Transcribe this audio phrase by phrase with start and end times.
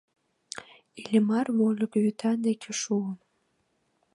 [1.01, 3.09] Иллимар вольык вӱта деке шуо.